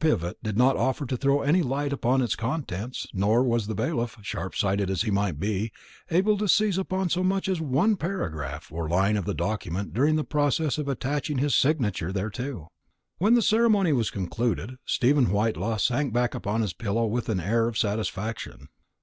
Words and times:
Pivott 0.00 0.42
did 0.42 0.56
not 0.56 0.78
offer 0.78 1.04
to 1.04 1.14
throw 1.14 1.42
any 1.42 1.60
light 1.62 1.92
upon 1.92 2.22
its 2.22 2.34
contents, 2.36 3.06
nor 3.12 3.42
was 3.44 3.66
the 3.66 3.74
bailiff, 3.74 4.16
sharpsighted 4.22 4.88
as 4.88 5.02
he 5.02 5.10
might 5.10 5.38
be, 5.38 5.72
able 6.10 6.38
to 6.38 6.48
seize 6.48 6.78
upon 6.78 7.10
so 7.10 7.22
much 7.22 7.50
as 7.50 7.60
one 7.60 7.94
paragraph 7.96 8.72
or 8.72 8.88
line 8.88 9.14
of 9.14 9.26
the 9.26 9.34
document 9.34 9.92
during 9.92 10.16
the 10.16 10.24
process 10.24 10.78
of 10.78 10.88
attaching 10.88 11.36
his 11.36 11.54
signature 11.54 12.12
thereto. 12.12 12.68
When 13.18 13.34
the 13.34 13.42
ceremony 13.42 13.92
was 13.92 14.08
concluded, 14.10 14.76
Stephen 14.86 15.28
Whitelaw 15.30 15.76
sank 15.76 16.14
back 16.14 16.34
upon 16.34 16.62
his 16.62 16.72
pillow 16.72 17.04
with 17.04 17.28
an 17.28 17.38
air 17.40 17.68
of 17.68 17.76
satisfaction. 17.76 18.70